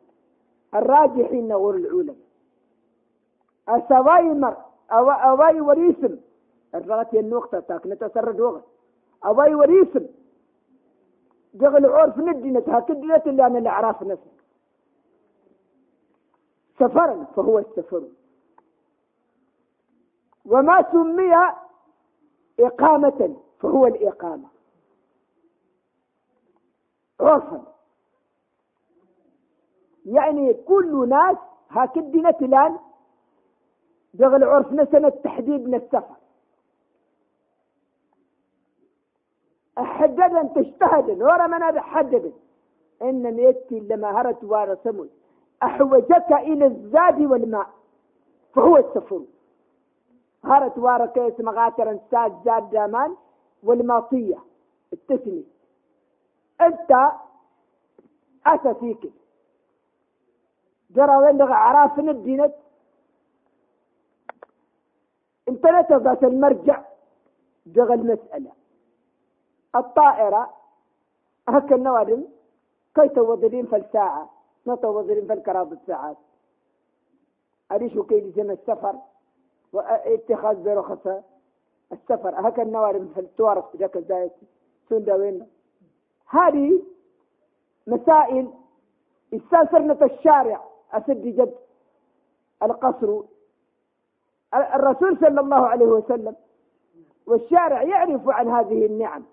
[0.74, 2.16] الراجحين نغور العلماء.
[3.68, 4.56] السواي مر
[4.92, 6.16] أو أواي وريسم.
[6.74, 8.64] الرغت النقطة تاك نتسرد وغت.
[9.24, 10.06] أواي وريسم.
[11.54, 14.30] دغل عرف ندنت هكدنت اللي أنا الأعراف نفسه
[16.78, 18.02] سفرا فهو السفر.
[20.46, 21.34] وما سمي
[22.60, 23.36] إقامة.
[23.64, 24.48] فهو الإقامة.
[27.20, 27.62] عرفا
[30.06, 31.36] يعني كل ناس
[31.70, 32.78] هكدنا الآن
[34.14, 36.16] دغل عرفنا سنة تحديد من السفر.
[39.78, 42.32] أحددا تجتهدا ورا من هذا حددا
[43.02, 45.10] إن نيتي لما هرت وارسمي
[45.62, 47.70] أحوجك إلى الزاد والماء
[48.54, 49.22] فهو السفر.
[50.44, 53.16] هرت وارا كيس مغاتر ساد زاد دامان
[53.64, 54.38] والماطية
[54.92, 55.44] التثني
[56.60, 57.12] أنت
[58.46, 59.12] أتى فيك.
[60.90, 62.54] جرى وين عراف الدينت
[65.48, 66.84] أنت لا تبغى المرجع.
[67.66, 68.52] جغى المسألة.
[69.76, 70.54] الطائرة.
[71.48, 72.24] هك النوادم.
[72.94, 74.30] كي توظرين في الساعة.
[74.66, 76.16] ما توظرين في الكراب الساعات.
[77.72, 78.94] أريش كي جسم السفر.
[79.72, 81.22] واتخاذ برخصة
[81.94, 82.48] السفر.
[82.48, 84.32] هك النوادم في التوارق جاك الزايت
[84.88, 85.46] سون
[86.28, 86.82] هذه
[87.86, 88.50] مسائل
[89.34, 90.64] استأثرنا الشارع.
[90.92, 91.54] أسد جد
[92.62, 93.20] القصر.
[94.54, 96.36] الرسول صلى الله عليه وسلم
[97.26, 99.24] والشارع يعرف عن هذه النعم.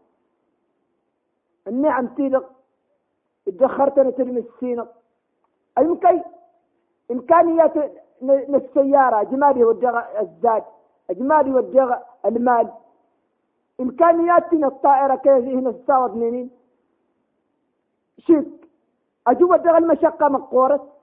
[1.67, 2.52] النعم تيلق
[3.47, 4.88] ادخرتنا ترمي السينق.
[5.78, 6.21] المكي
[7.12, 7.74] إمكانيات
[8.30, 10.63] السيارة أجمالي ودغ الزاد
[11.10, 11.95] أجمالي ودغ
[12.26, 12.72] المال.
[13.80, 16.50] إمكانياتنا الطائرة كيف هنا تساوي منين؟
[18.20, 18.70] شيك
[19.28, 20.94] أجوا ودغ المشقة مقورة.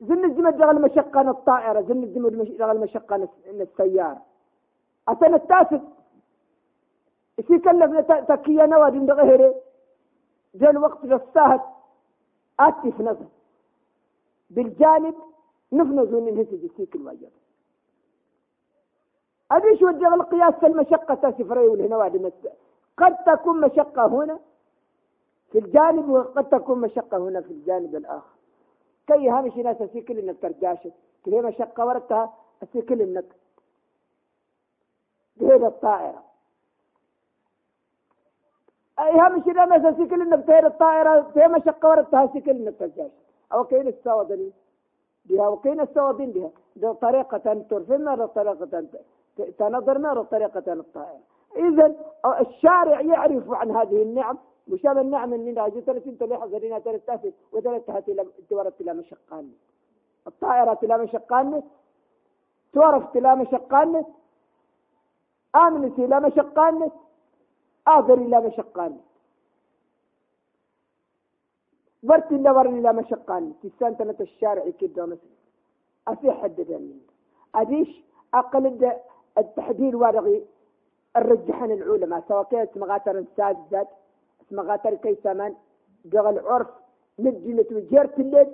[0.00, 4.22] زن الزمد دغ المشقة الطائرة زن الزمد دغ المشقة السيارة.
[5.08, 5.82] أتنا التاسد
[7.46, 9.54] في كلف تكيا نواد دغهري.
[10.54, 11.60] جاء الوقت للساهد
[12.60, 13.26] آتي في نظر.
[14.50, 15.14] بالجانب
[15.72, 16.96] نفنز من هسي جسيك
[19.52, 22.32] الواجب أديش وجه القياس المشقة تاسفري والهنواد
[22.96, 24.38] قد تكون مشقة هنا
[25.52, 28.30] في الجانب وقد تكون مشقة هنا في الجانب الآخر.
[29.06, 30.92] كي هامش ناس أسيكل إنك ترجاشت
[31.24, 32.32] كي مشقة ورتها
[32.62, 33.24] أسيكل إنك
[35.36, 36.22] بهذا الطائرة.
[38.98, 43.12] أي هامش ناس أسيكل إنك تهير الطائرة في مشقة ورتها أسيكل إنك ترجاشت
[43.52, 44.52] أو كين السودني
[45.24, 46.50] بها وكين السودين بها.
[46.76, 47.38] ده طريقة
[47.70, 48.64] ترفنا ده طريقة
[49.58, 51.20] تنظرنا طريقة الطائرة
[51.56, 51.94] إذا
[52.40, 58.80] الشارع يعرف عن هذه النعم مشابه النعم ان راجي ثلاثين تلي حضرين ثلاثة وثلاثة تورت
[58.80, 59.52] إلى مشقان.
[60.26, 61.62] الطائرة إلى مشقان
[62.72, 64.04] تورف إلى مشقان
[65.56, 66.90] آمنت إلى مشقان
[67.88, 69.00] آذر إلى مشقان.
[72.02, 73.54] ورت إلا ورن إلى مشقان.
[73.62, 75.38] تسان تنت الشارع كده مثلا.
[76.08, 77.00] أفي حدد
[77.54, 78.02] أديش
[78.34, 78.98] أقل
[79.38, 80.44] التحديد ورغي
[81.16, 83.88] الرجحان العلماء سواء كانت مغاتر سادات
[84.50, 85.54] مغاتر كيسمان
[86.12, 86.66] قال عرف
[87.18, 88.48] نجلة وجيرت الليل.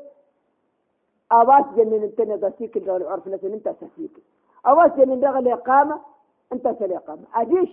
[1.33, 4.23] أواس جنن انت نضاسيك قال عرف نسن انت سفيك.
[4.67, 6.01] أواس جنن دغل الإقامة
[6.53, 7.71] انت سالإقامة أديش؟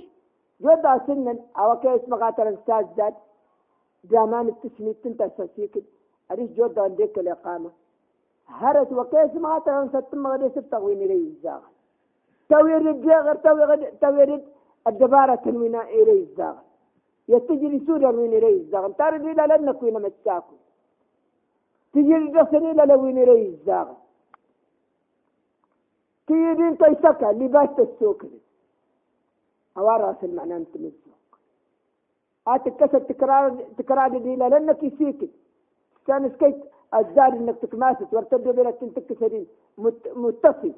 [0.62, 3.14] جودا سنن أو كيس مغاتر سادات
[4.12, 5.84] جامان التسميت انت سفيك.
[6.32, 7.72] أديش جودا عندك الإقامة.
[8.48, 11.62] هرت وكيس مغاتر ستم غدي ستغوين إليه الزاغ.
[12.52, 13.36] تويرد غير
[14.04, 14.44] تويرد
[14.88, 16.56] الدبارة تنوين إليه الزاغ.
[17.34, 18.92] يتجلسون من إليه الزاغ.
[19.00, 20.56] تارد إلى لن كوين مساكو
[21.94, 23.88] تجلسون إلى لوين إليه الزاغ.
[26.28, 27.70] تيدين تيسكا لباس
[29.78, 31.32] أوارا في المعنى أنت مزوك
[32.48, 35.22] آتكسر تكرار تكرار إلى لن كيسيك
[36.08, 36.60] كان سكيت
[36.96, 38.14] الزاد إنك تكماسس.
[38.14, 39.48] وارتد بلا تنتكسرين.
[40.16, 40.74] متصل.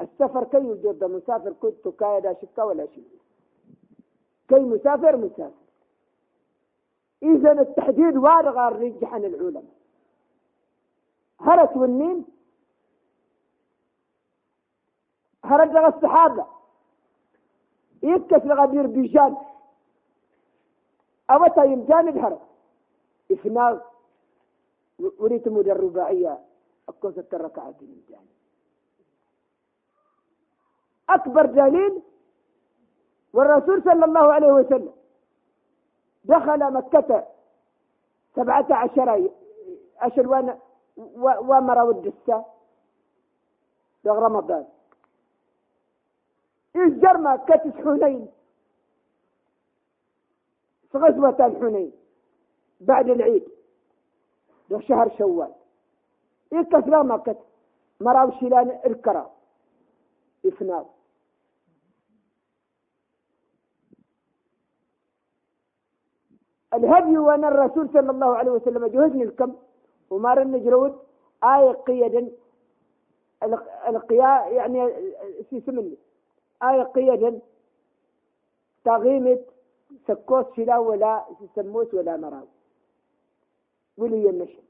[0.00, 3.08] السفر كي يوجد مسافر كنت كايدا شكا ولا شيء.
[4.48, 5.64] كي مسافر مسافر.
[7.22, 9.64] إذا التحديد وارغ الرجح عن العلماء.
[11.40, 12.24] هرت والنين.
[15.44, 16.46] هرجع الصحابة.
[18.02, 19.36] يكس لغدير بيجان.
[21.30, 22.40] أوتا يمجان الهرب
[23.32, 23.80] إفناغ.
[25.18, 26.38] وريت مود الرباعية
[26.88, 28.37] أكون ست من جانب
[31.10, 32.02] أكبر دليل
[33.32, 34.92] والرسول صلى الله عليه وسلم
[36.24, 37.26] دخل مكة
[38.36, 39.30] سبعة عشر
[40.00, 40.58] أشهر وأنا
[41.16, 42.44] ومر ودسة
[44.02, 44.66] في رمضان.
[46.76, 48.28] إذ جرما كتس حنين؟
[50.92, 51.92] في غزوة الحنين
[52.80, 53.48] بعد العيد
[54.70, 55.52] ده شهر شوال.
[56.52, 57.36] إيه كسلا مكة؟
[58.00, 59.30] مراو شيلان الكرا
[60.46, 60.86] إفناد
[66.74, 69.54] الهدي وأنا الرسول صلى الله عليه وسلم جهزني الكم
[70.10, 70.98] ومار النجرود
[71.44, 72.30] آية قيدا
[73.88, 74.92] القياء يعني
[75.50, 75.96] في سمني
[76.62, 77.40] آية قيدا
[78.84, 79.44] تغيمت
[80.06, 82.46] سكوت شلا ولا سموت ولا مراو
[83.98, 84.62] ولي النشر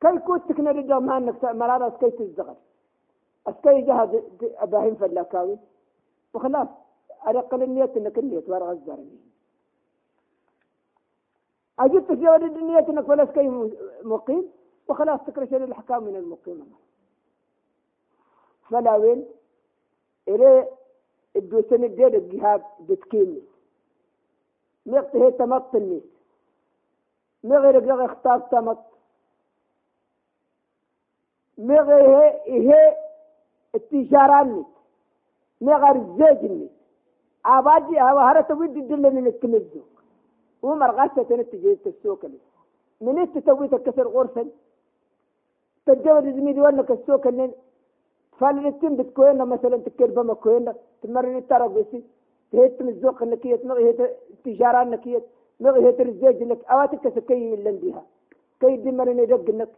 [0.00, 2.56] كي كنت تكنا رجال ما انك مرارة أسكي تزغر.
[3.46, 4.12] أسكي جهد
[4.58, 5.58] اباهيم فلاكاوي.
[6.34, 6.68] وخلاص.
[7.28, 9.18] أرقل النية إنك النية ورغ الزرمي
[11.78, 13.48] أجبت في ولد النية أنك كي
[14.02, 14.44] مقيم
[14.88, 16.72] وخلاص تكرش الأحكام من المقيم.
[18.70, 19.26] فلا وين؟
[20.28, 20.68] إلي
[21.36, 23.42] الدوسن الدير الجهاد بتكيني
[24.86, 26.04] مقت هي تمط النيت
[27.44, 28.84] مغير قلق اختار تمط
[31.58, 32.96] مغير هي
[33.74, 34.66] التجارة
[35.60, 36.68] مغير الزيج
[37.44, 39.82] عبادي هوا هرت ودي الدلة من التمزو.
[40.66, 42.38] ومر غاسة تنتجي السوق لي.
[43.04, 44.44] من أنت تسوي تكسر غرفا؟
[45.86, 47.50] تتجاوز زميلي وأنا كالسوق اللي
[48.38, 52.00] فالنتين بتكوينة مثلا تكير بما كوينة تمرني ترى بيسي
[52.52, 53.90] تهيت من الزوق النكية هي
[54.34, 55.22] التجارة النكية
[55.60, 58.02] مغي هي ترزيج إنك اواتك كسكي اللي بها
[58.60, 59.68] كي دمرني رق إنك.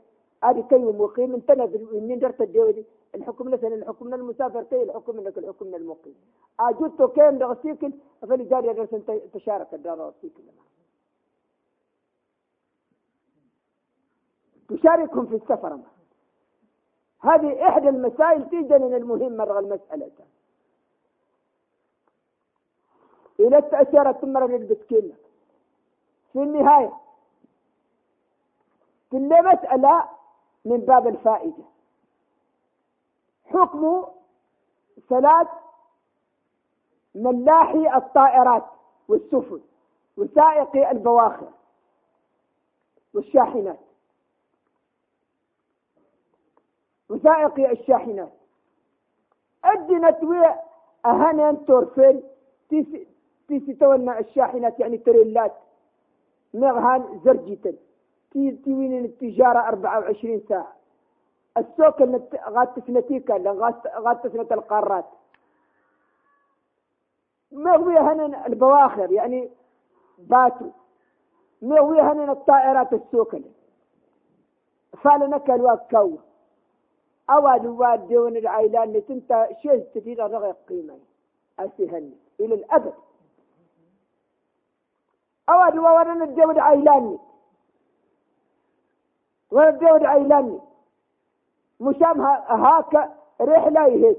[0.45, 5.75] هذه كي مقيم انتنا من درت الدولي الحكم مثلا الحكم المسافر كي الحكم إنك الحكم
[5.75, 6.15] المقيم.
[6.61, 7.93] اجدت كين رغسيكل
[8.29, 9.01] فلجاري رسن
[9.35, 10.43] تشارك الدار رغسيكل
[14.69, 15.79] تشاركهم في السفر
[17.21, 20.11] هذه إحدى المسائل جنن المهمة رغم المسألة
[23.41, 25.13] إلى التأشيرة تمر للبسكين
[26.33, 26.93] في النهاية
[29.11, 30.09] كل مسألة
[30.65, 31.65] من باب الفائدة.
[33.45, 34.05] حكم
[35.09, 35.49] ثلاث
[37.15, 38.65] ملاحي الطائرات
[39.09, 39.61] والسفن
[40.17, 41.49] وسائقي البواخر
[43.15, 43.88] والشاحنات.
[47.09, 48.33] وسائقي الشاحنات
[49.65, 50.55] أدنت وي
[51.07, 52.23] أهنين تورفيل
[53.49, 55.53] تيسي تونا الشاحنات يعني تريلات.
[56.55, 57.21] مغهان
[58.33, 60.73] تي تيوين التجارة 24 ساعة.
[61.57, 62.03] السوق
[62.49, 63.35] غات تسنتيكا
[63.99, 65.05] غات تسنة القارات.
[67.53, 69.51] مغويهن البواخر؟ يعني
[70.19, 70.71] باتوا
[71.63, 73.51] مغويهن الطائرات السوكلة
[75.03, 76.19] فالنك الوكو
[77.31, 80.99] أواد واد دون العيلان لتنتا شيء تدير رغي قيمة
[81.59, 82.95] أسيهن إلى الأبد.
[85.49, 87.19] أواد وورن الدود عيلاني
[89.51, 90.61] والدود عيلاني
[91.81, 93.11] مشام هاك
[93.41, 94.19] رحلة يهيت.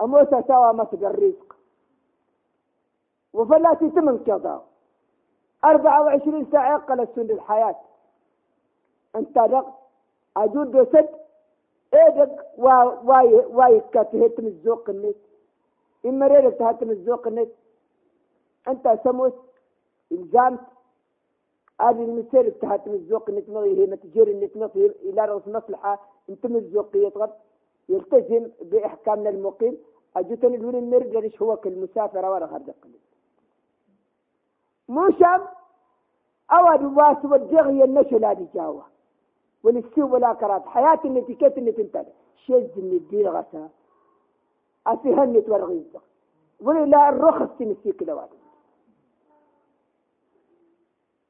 [0.00, 1.56] أموت سوا مصدر الرزق.
[3.32, 4.64] وفلاتي ثمن كذا.
[5.64, 7.76] أربعة وعشرين ساعة قلت سن الحياة.
[9.16, 9.78] أنت دق
[10.36, 11.08] أجود سد
[11.98, 15.16] إيدك واي واي كاتهت الزوق النت.
[16.06, 17.52] إما ريدك تهت الزوق النت.
[18.68, 19.36] أنت سموت
[20.12, 20.60] إلزامت
[21.80, 23.50] هذه المثال تهت من الزوق النت.
[23.50, 26.00] هي؟ متجري النت إلى رأس مصلحة.
[26.30, 27.30] أنت من الزوق يطغب.
[27.88, 29.78] يلتزم بإحكامنا المقيم.
[30.16, 31.20] أجتني دون المرجع.
[31.42, 33.00] هو كالمسافر ولا غرد قليل
[34.88, 35.40] موشم
[36.50, 38.84] أود واس والدغي النشل هذه جاوة
[39.64, 40.66] والسيو ولا كرات.
[40.66, 43.68] حياة التي كيت اللي تنتهي شز من الدين غسا.
[44.86, 46.00] أفهن تورغيزة
[46.60, 48.28] ولا الرخص تنسيك لواد.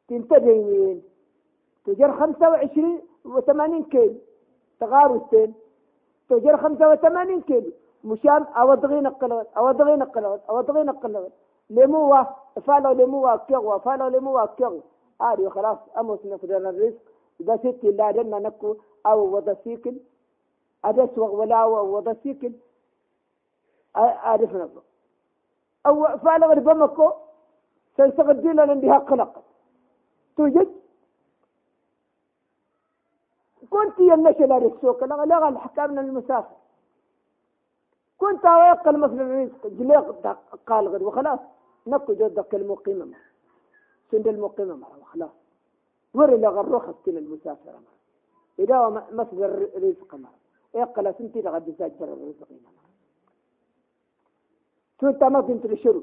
[0.08, 1.02] تنتبه مين
[1.84, 4.14] تجر خمسة وعشرين وثمانين كيلو
[4.80, 5.54] تغارستين
[6.28, 7.70] تجر خمسة وثمانين كيلو
[8.04, 11.32] مشان أوضغين القلوات أوضغين القلوات أوضغين القلوات.
[11.70, 12.22] لموا
[12.66, 14.80] فالو لموا كيغوا فالو لموا كيغوا
[15.22, 17.02] آري خلاص أموس نفدر الرزق.
[17.56, 18.76] ست لا دنا نكو
[19.06, 19.96] أو وضع سيكل
[20.84, 22.52] أدس ولا وضع سيكل
[23.96, 24.82] أعرف نفسه.
[25.86, 27.12] أو فالو ربمكو
[27.96, 29.42] سنسغد دينا بها قلق.
[30.36, 30.70] توجد؟
[33.70, 36.56] كنت يمشي للسوق لا لا الحكام المسافر.
[38.18, 39.66] كنت أوقع مثل الرزق.
[39.66, 40.06] جليق
[40.66, 41.40] قال غير وخلاص.
[41.86, 43.16] نكو جدك المقيمة.
[44.10, 44.86] سند المقيمة.
[45.00, 45.30] وخلاص
[46.14, 47.98] ور لغى الرخص كلا المسافرة معه
[48.58, 50.34] إذا مثل الرزق معه
[50.74, 52.88] إقل سنتي لغد ساجر الرزق معه
[55.00, 56.02] سنت ما كنت لشرو؟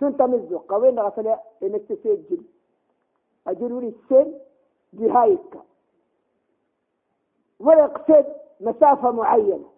[0.00, 2.42] سنت مزو قوين غسل إنك تسجل
[3.46, 4.34] أجلوني السن
[4.92, 5.54] بهايك
[7.60, 8.26] ولا يقصد
[8.60, 9.68] مسافة معينة.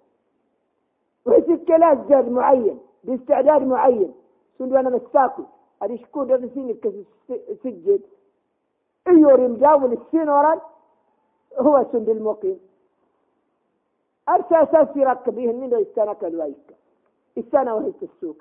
[1.24, 4.14] ويصير كلاس زاد معين باستعداد معين.
[4.58, 5.44] سندو أنا مستاكل
[5.82, 6.80] هذه شكون هذا سين
[7.62, 8.02] سجد
[9.08, 10.60] إيوري مجاول السين وران
[11.58, 12.60] هو سند المقيم
[14.28, 16.76] أرسى أساس في ركبيه من السنة كالوايك.
[17.38, 18.36] السنة وهي السوق.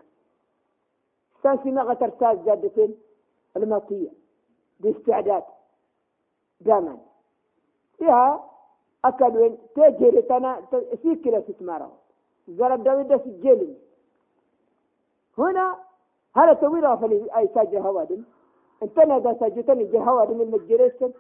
[1.36, 2.96] السنة في مغة ترساز زادتين
[3.58, 4.10] المطية
[4.80, 5.44] باستعداد
[6.62, 6.98] دائما
[7.98, 8.50] فيها
[9.06, 10.62] أكلوا تجري تنا
[11.04, 11.92] سيكلة ستمارة
[12.48, 13.76] زرب داود سجل
[15.38, 15.78] هنا
[16.36, 18.24] هذا طويلة فلي أي ساجة هوادم.
[18.84, 21.12] انتنا دا ساجتني جه هوادم المجريسن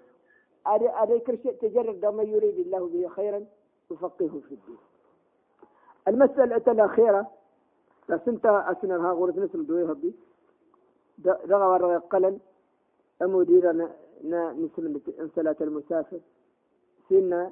[0.67, 3.45] هذا كل شيء تجرد ما يريد الله به خيرا
[3.91, 4.77] يفقهه في الدين.
[6.07, 7.31] المسألة الأخيرة
[8.09, 10.13] لسنت أسنى ها غورة نسم دوي هبي.
[11.25, 12.39] رغى ورغى قلن.
[13.21, 13.87] أموديرنا
[14.61, 15.01] نسلم
[15.35, 16.19] صلاة المسافر.
[17.09, 17.51] سنة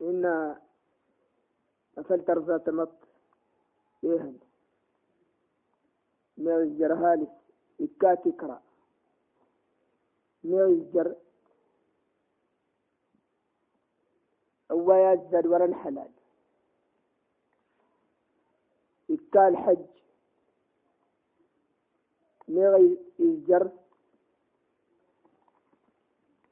[0.00, 0.56] إن
[1.96, 3.08] فلتر ذات مط
[4.04, 4.38] إيهن.
[6.36, 7.32] ما الجرهالك
[7.80, 8.62] إكاتكرا
[10.44, 11.16] ما الجر.
[14.70, 16.10] أويات زاد ورا الحلال
[19.10, 19.86] إكال حج
[22.48, 23.70] ما الجر.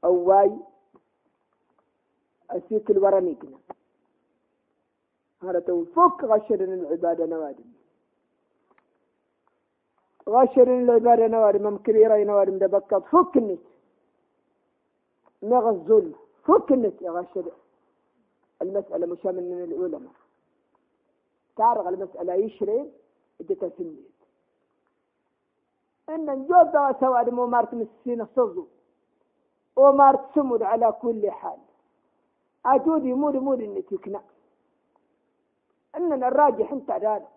[0.04, 0.58] أواي
[2.50, 3.58] أسيك الورنيكنا
[5.42, 7.64] هذا توفق غشر العبادة نوادم.
[10.28, 13.60] غشر العبادة نوادم ممكن يرى نوادم دبكت فك النت.
[15.42, 17.52] الظلم فك النت يا غشر.
[18.62, 20.12] المسألة مشامل من العلماء.
[21.56, 22.90] تعرف المسألة يشرب
[23.40, 24.16] اديتها في النت
[26.08, 28.66] إن نجود سواد مو مارت مسين صزو
[29.76, 31.58] ومارت سمد على كل حال.
[32.66, 34.20] أجودي مود مود إني تكنا.
[35.96, 37.28] أننا الراجح إنت هذا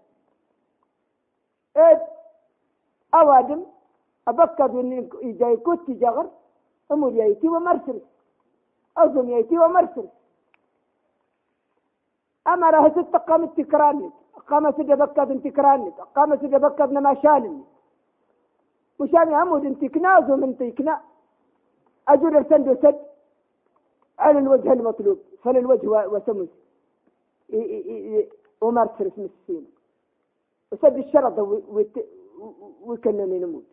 [1.78, 2.08] إيه
[3.14, 3.66] أوادم
[4.28, 6.30] أبكد إن جاي كنت جغر
[6.92, 8.02] أمور يأتي ومرسل.
[8.98, 10.08] أظن يأتي ومرسل.
[12.48, 14.12] أمره ست قام التكراني
[14.48, 17.64] قام سد بكاد انتكراني قام سد بكاد نما شالني.
[19.00, 21.02] وشان عمود انتكناز ومن تيكنا
[22.08, 23.09] أجر السند وسد
[24.20, 26.50] على الوجه المطلوب فللوجه وسمس.
[28.62, 29.66] ومار ترس مسين
[30.72, 31.36] وسد الشرط
[32.82, 33.64] وكنني نموت.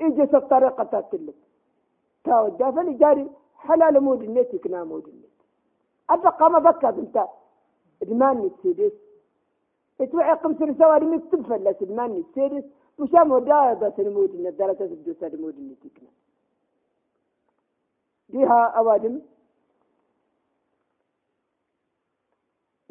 [0.00, 1.34] إجت الطريقة تاتلك
[2.24, 5.36] تاو الدافن جاري حلال مود النت يكنا مود النت.
[6.10, 7.24] أبقى ما بكاد انت.
[8.02, 8.92] إدمان السيدس
[10.00, 12.64] إتوعي قمسر سواري مكتب فلس إدمان السيدس
[12.98, 14.54] مشام ودايضة المود النت.
[14.54, 16.08] درجة الدوسة المود النت يكنا.
[18.28, 19.20] بها أوادم.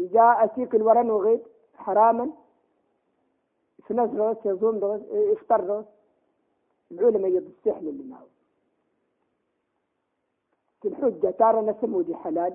[0.04, 1.42] إذا أسيك الورن وغيد
[1.84, 2.26] حراما
[3.88, 5.86] في ناس روس يصوم روس يفطر روس
[6.92, 8.28] العلماء يستحل اللي معه
[10.86, 12.54] الحجة ترى نسمو دي حلال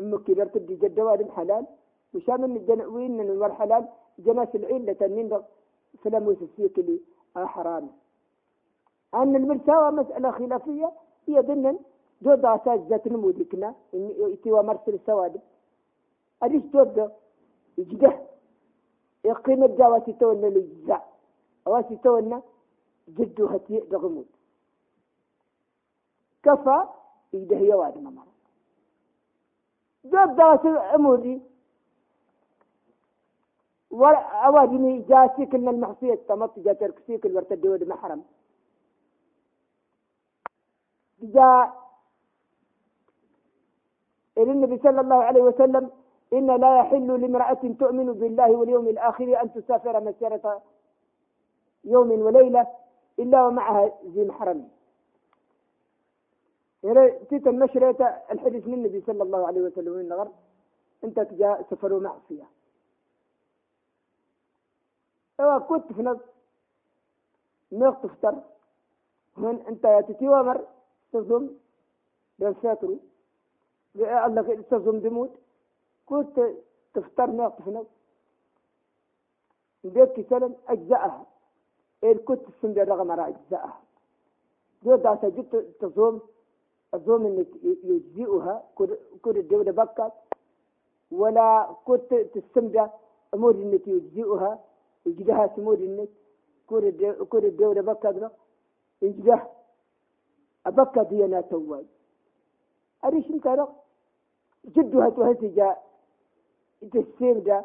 [0.00, 1.64] أمك كبر تدي جد وادم حلال
[2.14, 5.30] وشام من الجنوين من الور حلال جناس العلة تنين
[6.04, 7.00] فلم يسسيك لي
[7.36, 7.90] آه حرام.
[9.14, 10.92] أن المرساوة مسألة خلافية
[11.26, 11.78] هي ضمن
[12.22, 15.40] جود أساس ذات نمودكنا إتوا مرسل السواد
[16.42, 17.12] أديش جود
[17.78, 18.28] يجده.
[19.24, 21.00] يقيم الجواسي تونا لجزع
[21.66, 22.42] واسي تونا
[23.08, 24.26] جدو هتي دغمود
[26.42, 26.82] كفى
[27.34, 28.26] إذا هي واد ممر.
[30.04, 31.40] داس عمودي.
[33.90, 38.24] وأوادني جاسيك إن المعصية تمط جا تركسيك الورتد ود محرم.
[44.38, 45.90] إلى النبي صلى الله عليه وسلم
[46.32, 50.62] إن لا يحل لامرأة تؤمن بالله واليوم الآخر أن تسافر مسيرة
[51.84, 52.66] يوم وليلة
[53.18, 54.68] إلا ومعها ذي محرم.
[56.84, 60.28] يعني تيت المشرية الحديث من النبي صلى الله عليه وسلم من نغر
[61.04, 62.44] أنت تجا سفر معصية.
[65.40, 66.24] ايوا كنت في نظر
[67.72, 68.34] نغ تفتر
[69.36, 70.64] من أنت يا تتي ومر
[71.12, 71.58] تظلم
[72.38, 72.98] بالفاترو
[73.96, 75.30] الله تظلم دموت
[76.08, 76.36] كنت
[77.20, 77.86] نغ في نظر
[79.84, 81.26] بيت سلم أجزاءها.
[82.02, 83.80] إيه كنت السنجة رغم على أجزاءها.
[84.82, 86.20] دو داسة جبت تظلم
[86.94, 87.48] الظلم انك
[87.84, 88.64] يجزئها.
[89.22, 90.12] كل الدولة بكت
[91.10, 92.86] ولا كنت تستمدى
[93.34, 94.64] أمور انك يجزئها.
[95.06, 96.08] يجدها سمور انك
[97.28, 98.32] كل الدولة بكت
[99.02, 99.46] يجده
[100.66, 101.86] أبكى دينا توي
[103.04, 103.84] أريش انت رق
[104.66, 105.76] جدها
[106.80, 107.60] تهزجا تستمدى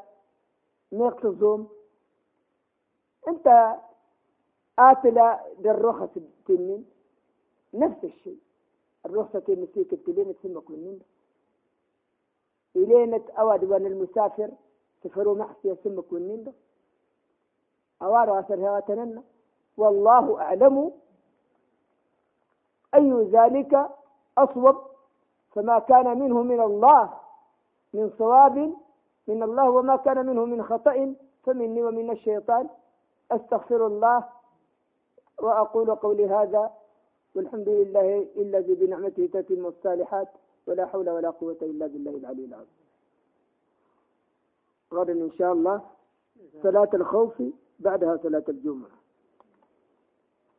[0.94, 1.68] نقط الظلم
[3.28, 3.76] إنت
[4.80, 6.86] آتلا بالرخص التنين
[7.74, 8.40] نفس الشيء.
[9.06, 10.98] الرخصة المسيك التبين تسمى كل
[12.76, 14.52] إلينة أواد وان المسافر
[15.04, 16.52] سفروا معصية سمى كل
[18.02, 19.24] أواد أثر هواتنا
[19.78, 20.92] والله أعلم
[22.96, 23.90] أي ذلك
[24.38, 24.78] أصوب
[25.52, 27.14] فما كان منه من الله
[27.94, 28.74] من صواب
[29.28, 32.70] من الله وما كان منه من خطأ فمني ومن الشيطان.
[33.32, 34.30] أستغفر الله
[35.40, 36.72] وأقول قولي هذا
[37.36, 40.28] والحمد لله الذي بنعمته تتم الصالحات
[40.68, 42.84] ولا حول ولا قوة إلا بالله العلي العظيم.
[44.94, 45.82] غدا إن شاء الله
[46.64, 47.44] صلاة الخوف
[47.80, 48.92] بعدها صلاة الجمعة.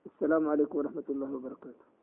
[0.06, 1.93] السلام عليكم ورحمة الله وبركاته.